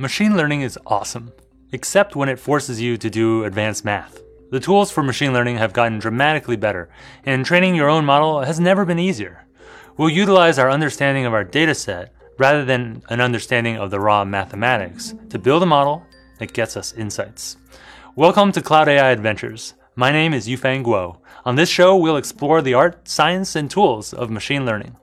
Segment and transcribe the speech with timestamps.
[0.00, 1.32] Machine learning is awesome,
[1.72, 4.20] except when it forces you to do advanced math.
[4.52, 6.88] The tools for machine learning have gotten dramatically better,
[7.24, 9.44] and training your own model has never been easier.
[9.96, 15.16] We'll utilize our understanding of our dataset rather than an understanding of the raw mathematics
[15.30, 16.04] to build a model
[16.38, 17.56] that gets us insights.
[18.14, 19.74] Welcome to Cloud AI Adventures.
[19.96, 21.18] My name is Yufeng Guo.
[21.44, 24.96] On this show, we'll explore the art, science, and tools of machine learning.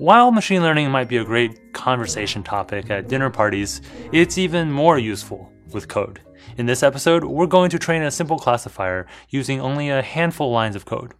[0.00, 3.82] While machine learning might be a great conversation topic at dinner parties,
[4.12, 6.22] it's even more useful with code.
[6.56, 10.74] In this episode, we're going to train a simple classifier using only a handful lines
[10.74, 11.12] of code.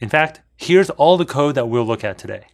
[0.00, 2.48] In fact, here's all the code that we'll look at today.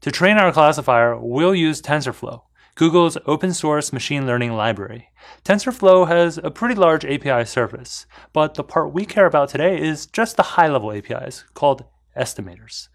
[0.00, 2.42] To train our classifier, we'll use TensorFlow,
[2.74, 5.10] Google's open source machine learning library.
[5.44, 10.06] TensorFlow has a pretty large API surface, but the part we care about today is
[10.06, 11.84] just the high level APIs called
[12.16, 12.88] estimators.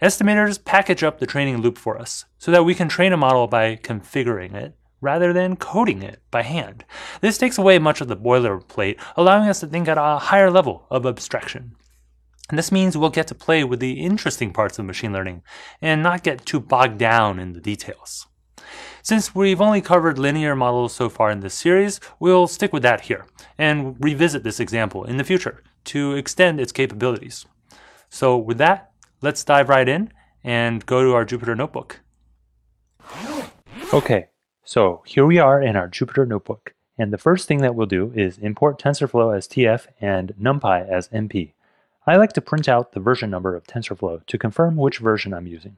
[0.00, 3.46] Estimators package up the training loop for us so that we can train a model
[3.46, 6.84] by configuring it rather than coding it by hand.
[7.20, 10.86] This takes away much of the boilerplate, allowing us to think at a higher level
[10.90, 11.76] of abstraction.
[12.48, 15.42] And this means we'll get to play with the interesting parts of machine learning
[15.82, 18.26] and not get too bogged down in the details.
[19.02, 23.02] Since we've only covered linear models so far in this series, we'll stick with that
[23.02, 27.46] here and revisit this example in the future to extend its capabilities.
[28.08, 28.87] So with that,
[29.20, 30.12] let's dive right in
[30.44, 32.00] and go to our Jupyter Notebook.
[33.92, 34.28] Okay,
[34.64, 36.74] so here we are in our Jupyter Notebook.
[36.98, 41.08] And the first thing that we'll do is import TensorFlow as TF and NumPy as
[41.08, 41.52] NP.
[42.06, 45.46] I like to print out the version number of TensorFlow to confirm which version I'm
[45.46, 45.76] using.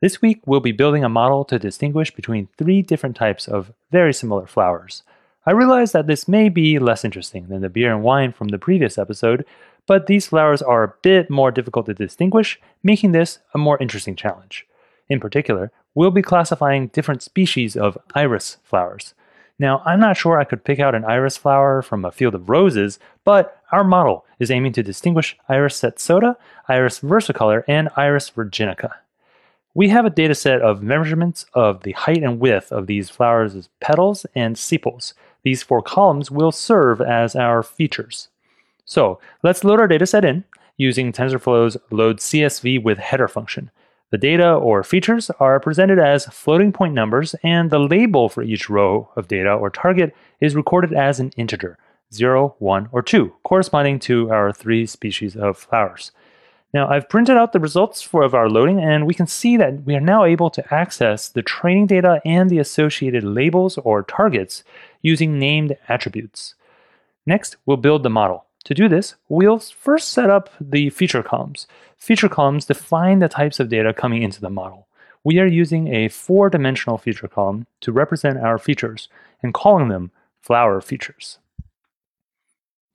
[0.00, 4.12] This week, we'll be building a model to distinguish between three different types of very
[4.12, 5.02] similar flowers.
[5.46, 8.58] I realize that this may be less interesting than the beer and wine from the
[8.58, 9.46] previous episode,
[9.86, 14.16] but these flowers are a bit more difficult to distinguish, making this a more interesting
[14.16, 14.66] challenge.
[15.08, 19.14] In particular, we'll be classifying different species of iris flowers.
[19.58, 22.48] Now, I'm not sure I could pick out an iris flower from a field of
[22.48, 26.36] roses, but our model is aiming to distinguish Iris setosa,
[26.68, 28.92] Iris versicolor, and Iris virginica.
[29.72, 33.68] We have a data set of measurements of the height and width of these flowers'
[33.80, 35.14] petals and sepals.
[35.42, 38.28] These four columns will serve as our features.
[38.84, 40.44] So let's load our dataset in
[40.76, 43.70] using TensorFlow's load CSV with header function.
[44.10, 48.70] The data or features are presented as floating point numbers, and the label for each
[48.70, 51.78] row of data or target is recorded as an integer
[52.12, 56.12] 0, 1, or 2, corresponding to our three species of flowers.
[56.72, 59.84] Now, I've printed out the results for of our loading, and we can see that
[59.84, 64.64] we are now able to access the training data and the associated labels or targets
[65.02, 66.54] using named attributes.
[67.26, 68.44] Next, we'll build the model.
[68.64, 71.66] To do this, we'll first set up the feature columns.
[71.98, 74.88] Feature columns define the types of data coming into the model.
[75.22, 79.08] We are using a four-dimensional feature column to represent our features
[79.42, 80.10] and calling them
[80.40, 81.38] flower features.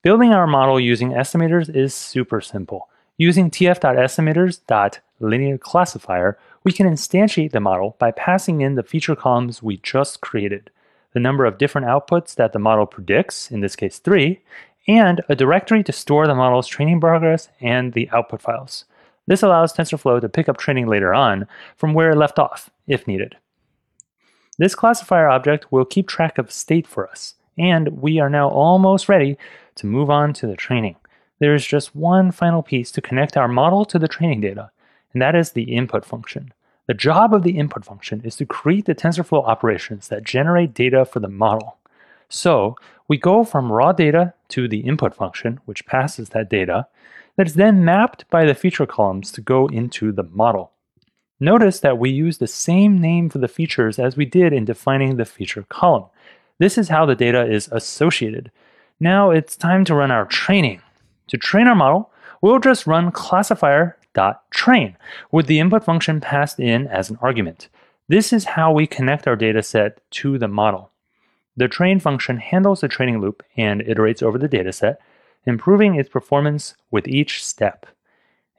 [0.01, 2.87] Building our model using estimators is super simple.
[3.17, 10.21] Using tf.estimators.linearClassifier, we can instantiate the model by passing in the feature columns we just
[10.21, 10.69] created,
[11.13, 14.39] the number of different outputs that the model predicts, in this case 3,
[14.89, 18.85] and a directory to store the model's training progress and the output files.
[19.27, 21.45] This allows TensorFlow to pick up training later on
[21.77, 23.37] from where it left off, if needed.
[24.57, 29.07] This classifier object will keep track of state for us, and we are now almost
[29.07, 29.37] ready
[29.75, 30.95] to move on to the training.
[31.37, 34.71] There is just one final piece to connect our model to the training data,
[35.13, 36.51] and that is the input function.
[36.87, 41.05] The job of the input function is to create the TensorFlow operations that generate data
[41.05, 41.77] for the model.
[42.27, 42.75] So
[43.09, 46.87] we go from raw data to the input function, which passes that data,
[47.35, 50.71] that is then mapped by the feature columns to go into the model.
[51.39, 55.15] Notice that we use the same name for the features as we did in defining
[55.15, 56.05] the feature column.
[56.59, 58.51] This is how the data is associated.
[58.99, 60.81] Now it's time to run our training.
[61.27, 64.97] To train our model, we'll just run classifier.train
[65.31, 67.69] with the input function passed in as an argument.
[68.09, 70.91] This is how we connect our data set to the model.
[71.59, 74.95] The train function handles the training loop and iterates over the dataset,
[75.45, 77.85] improving its performance with each step.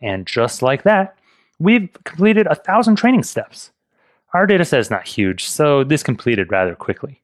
[0.02, 1.16] And just like that,
[1.58, 3.70] we've completed a thousand training steps.
[4.34, 7.22] Our dataset is not huge, so this completed rather quickly.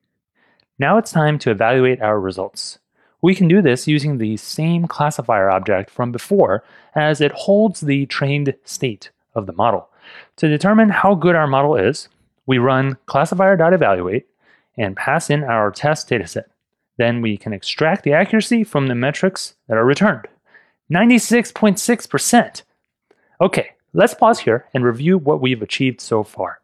[0.78, 2.78] Now it's time to evaluate our results.
[3.20, 6.64] We can do this using the same classifier object from before
[6.94, 9.90] as it holds the trained state of the model.
[10.36, 12.08] To determine how good our model is,
[12.46, 14.26] we run classifier.evaluate
[14.76, 16.44] and pass in our test dataset.
[16.98, 20.26] Then we can extract the accuracy from the metrics that are returned.
[20.90, 22.62] 96.6%.
[23.40, 26.60] Okay, let's pause here and review what we've achieved so far.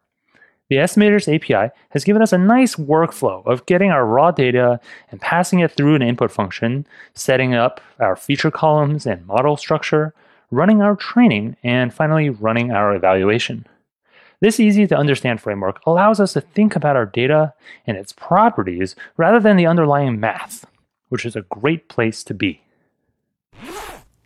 [0.69, 4.79] The Estimators API has given us a nice workflow of getting our raw data
[5.11, 10.13] and passing it through an input function, setting up our feature columns and model structure,
[10.49, 13.67] running our training, and finally running our evaluation.
[14.43, 17.53] This easy to understand framework allows us to think about our data
[17.87, 20.65] and its properties rather than the underlying math,
[21.07, 22.61] which is a great place to be.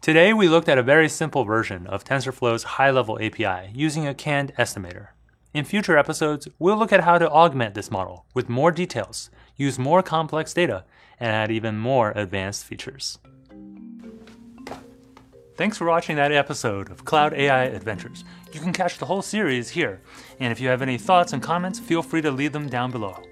[0.01, 4.15] Today, we looked at a very simple version of TensorFlow's high level API using a
[4.15, 5.09] canned estimator.
[5.53, 9.77] In future episodes, we'll look at how to augment this model with more details, use
[9.77, 10.83] more complex data,
[11.19, 13.19] and add even more advanced features.
[15.57, 18.23] Thanks for watching that episode of Cloud AI Adventures.
[18.53, 19.99] You can catch the whole series here,
[20.39, 23.26] and if you have any thoughts and comments, feel free to leave them down below.